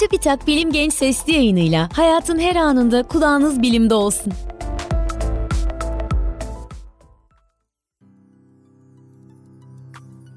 Çubitak 0.00 0.46
Bilim 0.46 0.72
Genç 0.72 0.92
Sesli 0.92 1.32
yayınıyla 1.32 1.88
hayatın 1.96 2.38
her 2.38 2.56
anında 2.56 3.02
kulağınız 3.02 3.62
bilimde 3.62 3.94
olsun. 3.94 4.32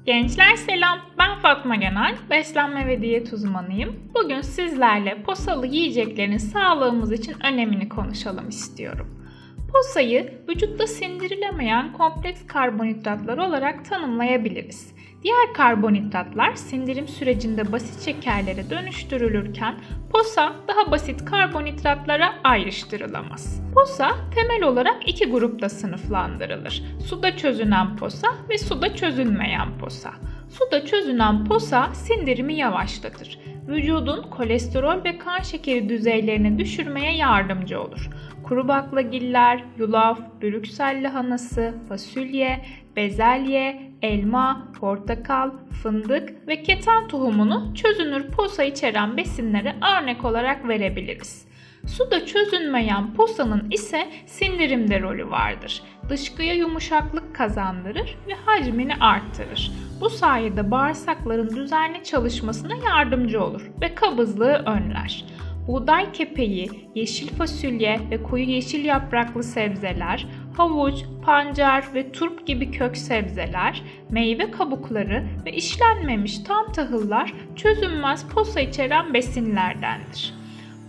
Gençler 0.06 0.56
selam, 0.56 0.98
ben 1.18 1.38
Fatma 1.42 1.76
Genel, 1.76 2.16
beslenme 2.30 2.86
ve 2.86 3.02
diyet 3.02 3.32
uzmanıyım. 3.32 3.96
Bugün 4.14 4.40
sizlerle 4.40 5.22
posalı 5.22 5.66
yiyeceklerin 5.66 6.38
sağlığımız 6.38 7.12
için 7.12 7.34
önemini 7.44 7.88
konuşalım 7.88 8.48
istiyorum. 8.48 9.28
Posayı 9.72 10.38
vücutta 10.48 10.86
sindirilemeyen 10.86 11.92
kompleks 11.92 12.46
karbonhidratlar 12.46 13.38
olarak 13.38 13.84
tanımlayabiliriz. 13.84 14.93
Diğer 15.24 15.54
karbonhidratlar 15.54 16.54
sindirim 16.54 17.08
sürecinde 17.08 17.72
basit 17.72 18.04
şekerlere 18.04 18.70
dönüştürülürken 18.70 19.74
posa 20.12 20.52
daha 20.68 20.90
basit 20.90 21.24
karbonhidratlara 21.24 22.34
ayrıştırılamaz. 22.44 23.62
Posa 23.74 24.10
temel 24.34 24.62
olarak 24.62 25.08
iki 25.08 25.30
grupta 25.30 25.68
sınıflandırılır. 25.68 26.82
Suda 27.06 27.36
çözünen 27.36 27.96
posa 27.96 28.28
ve 28.50 28.58
suda 28.58 28.96
çözünmeyen 28.96 29.78
posa. 29.78 30.10
Suda 30.48 30.86
çözünen 30.86 31.44
posa 31.44 31.94
sindirimi 31.94 32.54
yavaşlatır. 32.54 33.38
Vücudun 33.68 34.22
kolesterol 34.22 35.04
ve 35.04 35.18
kan 35.18 35.40
şekeri 35.40 35.88
düzeylerini 35.88 36.58
düşürmeye 36.58 37.16
yardımcı 37.16 37.80
olur. 37.80 38.10
Kuru 38.42 38.68
baklagiller, 38.68 39.64
yulaf, 39.78 40.18
brüksel 40.42 41.00
lahanası, 41.04 41.74
fasulye, 41.88 42.64
bezelye, 42.96 43.93
elma, 44.04 44.68
portakal, 44.80 45.50
fındık 45.82 46.48
ve 46.48 46.62
keten 46.62 47.08
tohumunu 47.08 47.74
çözünür 47.74 48.30
posa 48.30 48.64
içeren 48.64 49.16
besinlere 49.16 49.76
örnek 50.00 50.24
olarak 50.24 50.68
verebiliriz. 50.68 51.48
Suda 51.86 52.26
çözünmeyen 52.26 53.14
posanın 53.14 53.70
ise 53.70 54.06
sindirimde 54.26 55.00
rolü 55.00 55.30
vardır. 55.30 55.82
Dışkıya 56.08 56.54
yumuşaklık 56.54 57.34
kazandırır 57.34 58.18
ve 58.28 58.34
hacmini 58.44 58.94
arttırır. 58.94 59.72
Bu 60.00 60.10
sayede 60.10 60.70
bağırsakların 60.70 61.56
düzenli 61.56 62.04
çalışmasına 62.04 62.74
yardımcı 62.76 63.44
olur 63.44 63.70
ve 63.80 63.94
kabızlığı 63.94 64.62
önler. 64.66 65.24
Buğday 65.68 66.12
kepeği, 66.12 66.70
yeşil 66.94 67.28
fasulye 67.28 68.00
ve 68.10 68.22
koyu 68.22 68.44
yeşil 68.44 68.84
yapraklı 68.84 69.42
sebzeler, 69.42 70.26
havuç, 70.56 71.04
pancar 71.24 71.84
ve 71.94 72.12
turp 72.12 72.46
gibi 72.46 72.70
kök 72.70 72.96
sebzeler, 72.96 73.82
meyve 74.10 74.50
kabukları 74.50 75.24
ve 75.46 75.52
işlenmemiş 75.52 76.38
tam 76.38 76.72
tahıllar 76.72 77.34
çözünmez 77.56 78.28
posa 78.28 78.60
içeren 78.60 79.14
besinlerdendir. 79.14 80.34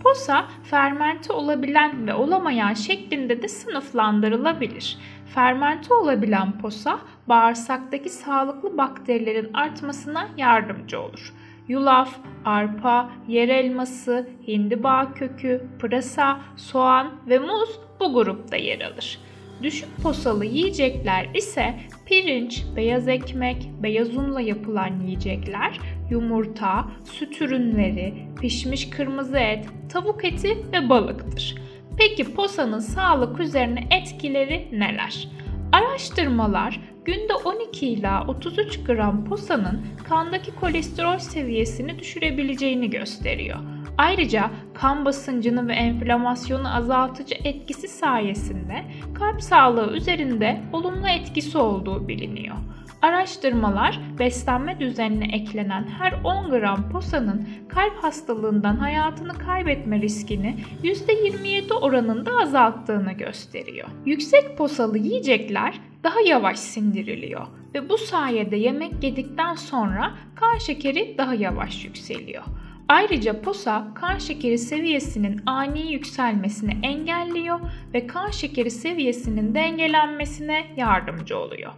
Posa 0.03 0.45
fermente 0.63 1.33
olabilen 1.33 2.07
ve 2.07 2.13
olamayan 2.13 2.73
şeklinde 2.73 3.41
de 3.41 3.47
sınıflandırılabilir. 3.47 4.97
Fermente 5.35 5.93
olabilen 5.93 6.59
posa 6.59 6.99
bağırsaktaki 7.27 8.09
sağlıklı 8.09 8.77
bakterilerin 8.77 9.53
artmasına 9.53 10.27
yardımcı 10.37 11.01
olur. 11.01 11.33
Yulaf, 11.67 12.15
arpa, 12.45 13.09
yer 13.27 13.49
elması, 13.49 14.29
hindiba 14.47 15.13
kökü, 15.13 15.67
pırasa, 15.79 16.39
soğan 16.55 17.11
ve 17.27 17.39
muz 17.39 17.79
bu 17.99 18.13
grupta 18.13 18.55
yer 18.55 18.81
alır. 18.81 19.19
Düşük 19.63 19.97
posalı 20.03 20.45
yiyecekler 20.45 21.29
ise 21.33 21.75
pirinç, 22.05 22.63
beyaz 22.75 23.07
ekmek, 23.07 23.69
beyaz 23.83 24.17
unla 24.17 24.41
yapılan 24.41 24.99
yiyecekler, 24.99 25.79
yumurta, 26.09 26.85
süt 27.03 27.41
ürünleri, 27.41 28.13
pişmiş 28.41 28.89
kırmızı 28.89 29.37
et, 29.37 29.65
tavuk 29.89 30.25
eti 30.25 30.57
ve 30.73 30.89
balıktır. 30.89 31.55
Peki 31.97 32.35
posanın 32.35 32.79
sağlık 32.79 33.39
üzerine 33.39 33.87
etkileri 33.91 34.67
neler? 34.71 35.27
Araştırmalar 35.71 36.79
günde 37.05 37.33
12 37.45 37.87
ila 37.87 38.27
33 38.27 38.83
gram 38.83 39.25
posanın 39.25 39.81
kandaki 40.09 40.55
kolesterol 40.55 41.17
seviyesini 41.17 41.99
düşürebileceğini 41.99 42.89
gösteriyor. 42.89 43.59
Ayrıca 43.97 44.51
kan 44.73 45.05
basıncını 45.05 45.67
ve 45.67 45.73
enflamasyonu 45.73 46.75
azaltıcı 46.75 47.35
etkisi 47.43 47.87
sayesinde 47.87 48.83
kalp 49.13 49.41
sağlığı 49.41 49.93
üzerinde 49.93 50.61
olumlu 50.73 51.07
etkisi 51.07 51.57
olduğu 51.57 52.07
biliniyor. 52.07 52.55
Araştırmalar 53.01 53.99
beslenme 54.19 54.79
düzenine 54.79 55.35
eklenen 55.35 55.87
her 55.99 56.13
10 56.23 56.49
gram 56.49 56.89
posanın 56.89 57.47
kalp 57.69 58.03
hastalığından 58.03 58.75
hayatını 58.75 59.33
kaybetme 59.33 60.01
riskini 60.01 60.55
%27 60.83 61.73
oranında 61.73 62.31
azalttığını 62.41 63.11
gösteriyor. 63.11 63.87
Yüksek 64.05 64.57
posalı 64.57 64.97
yiyecekler 64.97 65.79
daha 66.03 66.21
yavaş 66.21 66.59
sindiriliyor 66.59 67.47
ve 67.73 67.89
bu 67.89 67.97
sayede 67.97 68.55
yemek 68.55 69.03
yedikten 69.03 69.55
sonra 69.55 70.11
kan 70.35 70.57
şekeri 70.57 71.15
daha 71.17 71.33
yavaş 71.33 71.85
yükseliyor. 71.85 72.43
Ayrıca 72.87 73.41
posa 73.41 73.87
kan 73.95 74.17
şekeri 74.17 74.57
seviyesinin 74.57 75.41
ani 75.45 75.91
yükselmesini 75.91 76.77
engelliyor 76.83 77.59
ve 77.93 78.07
kan 78.07 78.29
şekeri 78.29 78.71
seviyesinin 78.71 79.55
dengelenmesine 79.55 80.65
yardımcı 80.77 81.37
oluyor. 81.37 81.71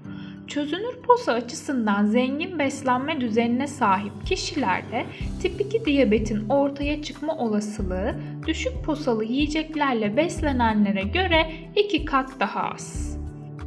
Çözünür 0.48 1.02
posa 1.08 1.34
açısından 1.34 2.06
zengin 2.06 2.60
beslenme 2.60 3.22
düzenine 3.22 3.68
sahip 3.68 4.26
kişilerde 4.26 5.06
tip 5.42 5.62
2 5.62 5.86
diyabetin 5.86 6.50
ortaya 6.50 7.04
çıkma 7.04 7.38
olasılığı 7.38 8.16
düşük 8.48 8.84
posalı 8.84 9.24
yiyeceklerle 9.26 10.18
beslenenlere 10.18 11.02
göre 11.02 11.52
2 11.76 12.06
kat 12.06 12.40
daha 12.40 12.62
az. 12.62 13.18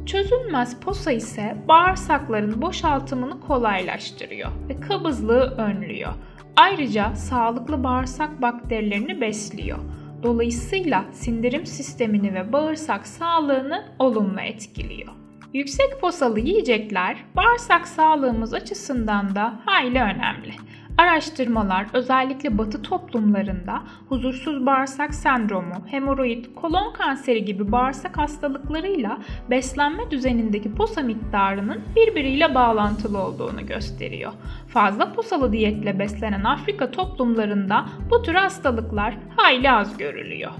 Çözülmez 0.05 0.79
posa 0.79 1.11
ise 1.11 1.57
bağırsakların 1.67 2.61
boşaltımını 2.61 3.39
kolaylaştırıyor 3.39 4.49
ve 4.69 4.79
kabızlığı 4.79 5.55
önlüyor. 5.57 6.13
Ayrıca 6.55 7.15
sağlıklı 7.15 7.83
bağırsak 7.83 8.41
bakterilerini 8.41 9.21
besliyor. 9.21 9.79
Dolayısıyla 10.23 11.05
sindirim 11.11 11.65
sistemini 11.65 12.33
ve 12.33 12.53
bağırsak 12.53 13.07
sağlığını 13.07 13.85
olumlu 13.99 14.41
etkiliyor. 14.41 15.13
Yüksek 15.53 16.01
posalı 16.01 16.39
yiyecekler 16.39 17.17
bağırsak 17.35 17.87
sağlığımız 17.87 18.53
açısından 18.53 19.35
da 19.35 19.59
hayli 19.65 19.99
önemli. 19.99 20.53
Araştırmalar 21.01 21.85
özellikle 21.93 22.57
batı 22.57 22.81
toplumlarında 22.81 23.83
huzursuz 24.09 24.65
bağırsak 24.65 25.15
sendromu, 25.15 25.75
hemoroid, 25.87 26.45
kolon 26.55 26.93
kanseri 26.93 27.45
gibi 27.45 27.71
bağırsak 27.71 28.17
hastalıklarıyla 28.17 29.17
beslenme 29.49 30.11
düzenindeki 30.11 30.75
posa 30.75 31.01
miktarının 31.01 31.81
birbiriyle 31.95 32.55
bağlantılı 32.55 33.23
olduğunu 33.23 33.65
gösteriyor. 33.65 34.31
Fazla 34.67 35.13
posalı 35.13 35.51
diyetle 35.51 35.99
beslenen 35.99 36.43
Afrika 36.43 36.91
toplumlarında 36.91 37.85
bu 38.09 38.21
tür 38.21 38.35
hastalıklar 38.35 39.17
hayli 39.37 39.71
az 39.71 39.97
görülüyor. 39.97 40.51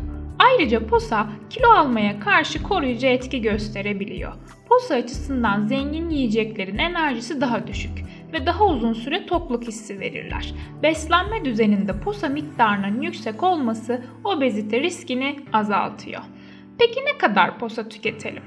Ayrıca 0.42 0.88
posa 0.88 1.30
kilo 1.50 1.68
almaya 1.68 2.20
karşı 2.20 2.64
koruyucu 2.64 3.08
etki 3.08 3.42
gösterebiliyor. 3.42 4.34
Posa 4.70 4.96
açısından 4.96 5.62
zengin 5.62 6.10
yiyeceklerin 6.10 6.78
enerjisi 6.78 7.42
daha 7.42 7.68
düşük 7.68 7.92
ve 8.34 8.46
daha 8.46 8.66
uzun 8.66 8.94
süre 8.94 9.26
tokluk 9.26 9.64
hissi 9.64 10.00
verirler. 10.00 10.54
Beslenme 10.84 11.46
düzeninde 11.46 12.00
posa 12.00 12.30
miktarının 12.30 13.02
yüksek 13.02 13.44
olması 13.44 14.06
obezite 14.24 14.82
riskini 14.82 15.40
azaltıyor. 15.54 16.22
Peki 16.80 17.00
ne 17.00 17.18
kadar 17.18 17.60
posa 17.60 17.90
tüketelim? 17.90 18.44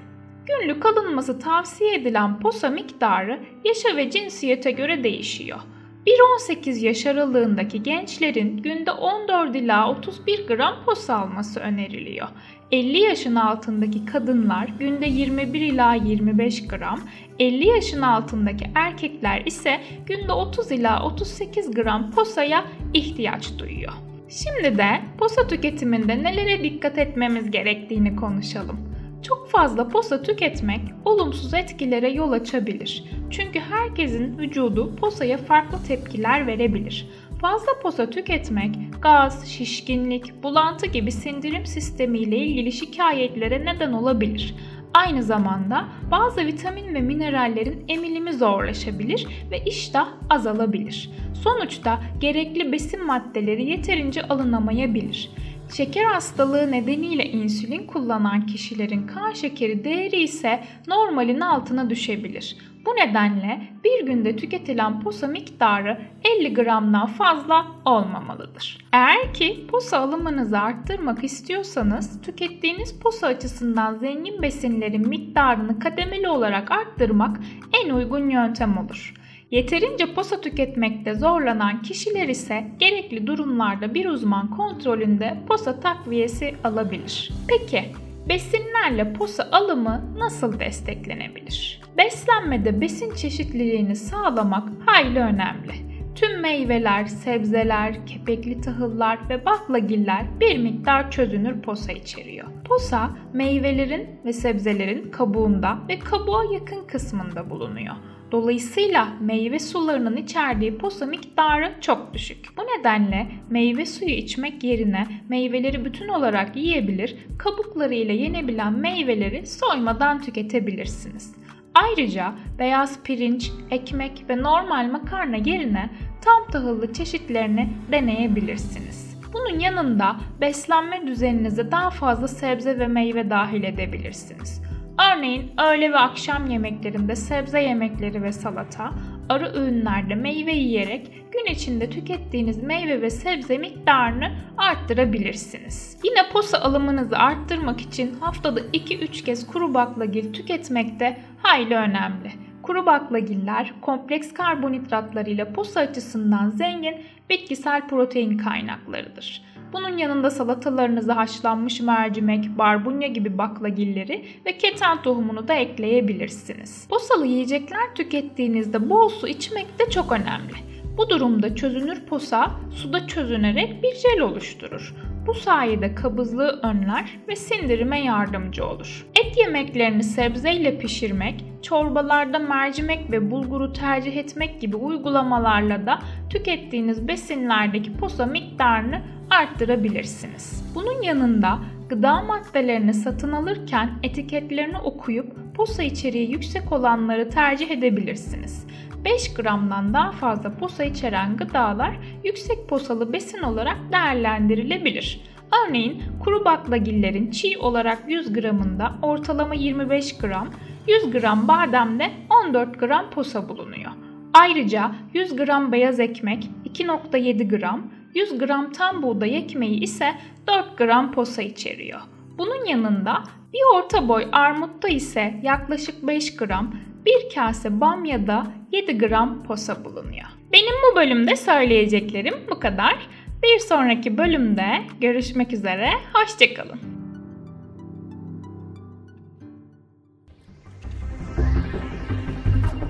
Günlük 0.46 0.86
alınması 0.86 1.38
tavsiye 1.38 1.94
edilen 1.94 2.40
posa 2.40 2.70
miktarı 2.70 3.40
yaşa 3.64 3.96
ve 3.96 4.10
cinsiyete 4.10 4.70
göre 4.70 5.04
değişiyor. 5.04 5.58
1-18 6.06 6.78
yaş 6.78 7.06
aralığındaki 7.06 7.82
gençlerin 7.82 8.56
günde 8.56 8.92
14 8.92 9.56
ila 9.56 9.90
31 9.90 10.46
gram 10.46 10.84
posa 10.84 11.16
alması 11.16 11.60
öneriliyor. 11.60 12.28
50 12.72 12.98
yaşın 12.98 13.34
altındaki 13.34 14.04
kadınlar 14.04 14.68
günde 14.78 15.06
21 15.06 15.60
ila 15.60 15.94
25 15.94 16.66
gram, 16.66 17.00
50 17.38 17.66
yaşın 17.66 18.02
altındaki 18.02 18.64
erkekler 18.74 19.42
ise 19.46 19.80
günde 20.06 20.32
30 20.32 20.70
ila 20.70 21.06
38 21.06 21.70
gram 21.70 22.10
posaya 22.10 22.64
ihtiyaç 22.94 23.58
duyuyor. 23.58 23.92
Şimdi 24.28 24.78
de 24.78 25.00
posa 25.18 25.46
tüketiminde 25.46 26.22
nelere 26.22 26.62
dikkat 26.62 26.98
etmemiz 26.98 27.50
gerektiğini 27.50 28.16
konuşalım. 28.16 28.93
Çok 29.24 29.50
fazla 29.50 29.88
posa 29.88 30.22
tüketmek 30.22 30.80
olumsuz 31.04 31.54
etkilere 31.54 32.10
yol 32.10 32.32
açabilir. 32.32 33.04
Çünkü 33.30 33.60
herkesin 33.60 34.38
vücudu 34.38 34.96
posaya 34.96 35.38
farklı 35.38 35.78
tepkiler 35.88 36.46
verebilir. 36.46 37.08
Fazla 37.40 37.80
posa 37.82 38.10
tüketmek 38.10 38.76
gaz, 39.02 39.48
şişkinlik, 39.48 40.42
bulantı 40.42 40.86
gibi 40.86 41.12
sindirim 41.12 41.66
sistemi 41.66 42.18
ile 42.18 42.36
ilgili 42.36 42.72
şikayetlere 42.72 43.64
neden 43.64 43.92
olabilir. 43.92 44.54
Aynı 44.94 45.22
zamanda 45.22 45.88
bazı 46.10 46.46
vitamin 46.46 46.94
ve 46.94 47.00
minerallerin 47.00 47.84
emilimi 47.88 48.32
zorlaşabilir 48.32 49.26
ve 49.50 49.64
iştah 49.64 50.08
azalabilir. 50.30 51.10
Sonuçta 51.42 52.00
gerekli 52.20 52.72
besin 52.72 53.06
maddeleri 53.06 53.70
yeterince 53.70 54.22
alınamayabilir. 54.22 55.30
Şeker 55.72 56.04
hastalığı 56.04 56.70
nedeniyle 56.70 57.24
insülin 57.24 57.86
kullanan 57.86 58.46
kişilerin 58.46 59.06
kan 59.06 59.32
şekeri 59.32 59.84
değeri 59.84 60.16
ise 60.22 60.64
normalin 60.88 61.40
altına 61.40 61.90
düşebilir. 61.90 62.56
Bu 62.86 62.90
nedenle 62.90 63.68
bir 63.84 64.06
günde 64.06 64.36
tüketilen 64.36 65.00
posa 65.00 65.26
miktarı 65.26 66.00
50 66.40 66.54
gramdan 66.54 67.06
fazla 67.06 67.66
olmamalıdır. 67.84 68.78
Eğer 68.92 69.34
ki 69.34 69.66
posa 69.70 69.98
alımınızı 69.98 70.60
arttırmak 70.60 71.24
istiyorsanız 71.24 72.22
tükettiğiniz 72.22 73.00
posa 73.00 73.26
açısından 73.26 73.94
zengin 73.94 74.42
besinlerin 74.42 75.08
miktarını 75.08 75.78
kademeli 75.78 76.28
olarak 76.28 76.70
arttırmak 76.70 77.36
en 77.84 77.90
uygun 77.90 78.28
yöntem 78.28 78.78
olur. 78.78 79.14
Yeterince 79.54 80.14
posa 80.14 80.40
tüketmekte 80.40 81.14
zorlanan 81.14 81.82
kişiler 81.82 82.28
ise 82.28 82.64
gerekli 82.78 83.26
durumlarda 83.26 83.94
bir 83.94 84.06
uzman 84.06 84.50
kontrolünde 84.50 85.38
posa 85.48 85.80
takviyesi 85.80 86.54
alabilir. 86.64 87.30
Peki 87.48 87.84
besinlerle 88.28 89.12
posa 89.12 89.48
alımı 89.52 90.14
nasıl 90.18 90.60
desteklenebilir? 90.60 91.80
Beslenmede 91.98 92.80
besin 92.80 93.14
çeşitliliğini 93.14 93.96
sağlamak 93.96 94.68
hayli 94.86 95.18
önemli. 95.18 95.72
Tüm 96.14 96.40
meyveler, 96.40 97.04
sebzeler, 97.04 98.06
kepekli 98.06 98.60
tahıllar 98.60 99.18
ve 99.28 99.44
baklagiller 99.44 100.40
bir 100.40 100.58
miktar 100.58 101.10
çözünür 101.10 101.62
posa 101.62 101.92
içeriyor. 101.92 102.46
Posa 102.64 103.10
meyvelerin 103.32 104.08
ve 104.24 104.32
sebzelerin 104.32 105.10
kabuğunda 105.10 105.78
ve 105.88 105.98
kabuğa 105.98 106.44
yakın 106.52 106.86
kısmında 106.86 107.50
bulunuyor. 107.50 107.94
Dolayısıyla 108.34 109.08
meyve 109.20 109.58
sularının 109.58 110.16
içerdiği 110.16 110.78
posa 110.78 111.06
miktarı 111.06 111.72
çok 111.80 112.14
düşük. 112.14 112.46
Bu 112.56 112.62
nedenle 112.62 113.26
meyve 113.50 113.86
suyu 113.86 114.10
içmek 114.10 114.64
yerine 114.64 115.06
meyveleri 115.28 115.84
bütün 115.84 116.08
olarak 116.08 116.56
yiyebilir, 116.56 117.16
kabukları 117.38 117.94
ile 117.94 118.12
yenebilen 118.12 118.72
meyveleri 118.72 119.46
soymadan 119.46 120.22
tüketebilirsiniz. 120.22 121.34
Ayrıca 121.74 122.34
beyaz 122.58 123.02
pirinç, 123.02 123.50
ekmek 123.70 124.24
ve 124.28 124.42
normal 124.42 124.90
makarna 124.92 125.36
yerine 125.36 125.90
tam 126.24 126.50
tahıllı 126.52 126.92
çeşitlerini 126.92 127.68
deneyebilirsiniz. 127.92 129.18
Bunun 129.32 129.58
yanında 129.58 130.16
beslenme 130.40 131.06
düzeninize 131.06 131.70
daha 131.70 131.90
fazla 131.90 132.28
sebze 132.28 132.78
ve 132.78 132.86
meyve 132.86 133.30
dahil 133.30 133.62
edebilirsiniz. 133.62 134.73
Örneğin 134.98 135.52
öğle 135.58 135.92
ve 135.92 135.98
akşam 135.98 136.46
yemeklerinde 136.46 137.16
sebze 137.16 137.60
yemekleri 137.62 138.22
ve 138.22 138.32
salata, 138.32 138.90
ara 139.28 139.52
öğünlerde 139.52 140.14
meyve 140.14 140.52
yiyerek 140.52 141.12
gün 141.32 141.52
içinde 141.52 141.90
tükettiğiniz 141.90 142.62
meyve 142.62 143.02
ve 143.02 143.10
sebze 143.10 143.58
miktarını 143.58 144.32
arttırabilirsiniz. 144.58 145.98
Yine 146.04 146.28
posa 146.32 146.58
alımınızı 146.58 147.16
arttırmak 147.16 147.80
için 147.80 148.14
haftada 148.20 148.60
2-3 148.60 149.24
kez 149.24 149.46
kuru 149.46 149.74
baklagil 149.74 150.32
tüketmek 150.32 151.00
de 151.00 151.16
hayli 151.42 151.74
önemli. 151.74 152.32
Kuru 152.62 152.86
baklagiller 152.86 153.74
kompleks 153.80 154.32
karbonhidratlarıyla 154.32 155.52
posa 155.52 155.80
açısından 155.80 156.50
zengin 156.50 156.96
bitkisel 157.30 157.88
protein 157.88 158.38
kaynaklarıdır. 158.38 159.42
Bunun 159.74 159.98
yanında 159.98 160.30
salatalarınıza 160.30 161.16
haşlanmış 161.16 161.80
mercimek, 161.80 162.58
barbunya 162.58 163.08
gibi 163.08 163.38
baklagilleri 163.38 164.24
ve 164.46 164.58
keten 164.58 165.02
tohumunu 165.02 165.48
da 165.48 165.54
ekleyebilirsiniz. 165.54 166.86
Posalı 166.88 167.26
yiyecekler 167.26 167.94
tükettiğinizde 167.94 168.90
bol 168.90 169.08
su 169.08 169.28
içmek 169.28 169.78
de 169.78 169.90
çok 169.90 170.12
önemli. 170.12 170.54
Bu 170.96 171.10
durumda 171.10 171.54
çözünür 171.54 172.00
posa 172.00 172.50
suda 172.76 173.06
çözünerek 173.06 173.82
bir 173.82 173.94
jel 173.94 174.20
oluşturur. 174.20 174.94
Bu 175.26 175.34
sayede 175.34 175.94
kabızlığı 175.94 176.60
önler 176.62 177.18
ve 177.28 177.36
sindirime 177.36 178.00
yardımcı 178.00 178.66
olur. 178.66 179.06
Et 179.20 179.38
yemeklerini 179.38 180.02
sebzeyle 180.02 180.78
pişirmek, 180.78 181.44
çorbalarda 181.62 182.38
mercimek 182.38 183.10
ve 183.10 183.30
bulguru 183.30 183.72
tercih 183.72 184.16
etmek 184.16 184.60
gibi 184.60 184.76
uygulamalarla 184.76 185.86
da 185.86 185.98
tükettiğiniz 186.30 187.08
besinlerdeki 187.08 187.96
posa 187.96 188.26
miktarını 188.26 189.02
arttırabilirsiniz. 189.30 190.72
Bunun 190.74 191.02
yanında 191.02 191.58
gıda 191.88 192.22
maddelerini 192.22 192.94
satın 192.94 193.32
alırken 193.32 193.90
etiketlerini 194.02 194.78
okuyup 194.78 195.43
posa 195.54 195.82
içeriği 195.82 196.30
yüksek 196.30 196.72
olanları 196.72 197.30
tercih 197.30 197.70
edebilirsiniz. 197.70 198.66
5 199.04 199.34
gramdan 199.34 199.94
daha 199.94 200.12
fazla 200.12 200.56
posa 200.56 200.84
içeren 200.84 201.36
gıdalar 201.36 201.96
yüksek 202.24 202.68
posalı 202.68 203.12
besin 203.12 203.42
olarak 203.42 203.78
değerlendirilebilir. 203.92 205.20
Örneğin 205.66 206.02
kuru 206.24 206.44
baklagillerin 206.44 207.30
çiğ 207.30 207.58
olarak 207.58 207.98
100 208.08 208.32
gramında 208.32 208.94
ortalama 209.02 209.54
25 209.54 210.18
gram, 210.18 210.50
100 210.88 211.10
gram 211.10 211.48
bademde 211.48 212.10
14 212.46 212.80
gram 212.80 213.10
posa 213.10 213.48
bulunuyor. 213.48 213.90
Ayrıca 214.34 214.94
100 215.14 215.36
gram 215.36 215.72
beyaz 215.72 216.00
ekmek 216.00 216.50
2.7 216.64 217.58
gram, 217.58 217.90
100 218.14 218.38
gram 218.38 218.72
tam 218.72 219.02
buğday 219.02 219.36
ekmeği 219.36 219.80
ise 219.80 220.12
4 220.46 220.78
gram 220.78 221.12
posa 221.12 221.42
içeriyor. 221.42 222.00
Bunun 222.38 222.64
yanında 222.64 223.22
bir 223.52 223.60
orta 223.76 224.08
boy 224.08 224.26
armutta 224.32 224.88
ise 224.88 225.40
yaklaşık 225.42 226.06
5 226.06 226.36
gram, 226.36 226.74
bir 227.06 227.34
kase 227.34 227.80
bamyada 227.80 228.46
7 228.72 228.98
gram 228.98 229.44
posa 229.44 229.84
bulunuyor. 229.84 230.26
Benim 230.52 230.74
bu 230.92 230.96
bölümde 230.96 231.36
söyleyeceklerim 231.36 232.34
bu 232.50 232.60
kadar. 232.60 233.08
Bir 233.42 233.58
sonraki 233.58 234.18
bölümde 234.18 234.82
görüşmek 235.00 235.52
üzere, 235.52 235.90
hoşçakalın. 236.12 236.80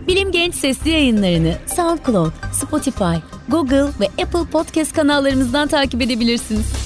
Bilim 0.06 0.32
Genç 0.32 0.54
sesli 0.54 0.90
yayınlarını 0.90 1.54
SoundCloud, 1.66 2.32
Spotify, 2.52 3.16
Google 3.48 3.84
ve 4.00 4.22
Apple 4.22 4.50
Podcast 4.52 4.92
kanallarımızdan 4.92 5.68
takip 5.68 6.02
edebilirsiniz. 6.02 6.83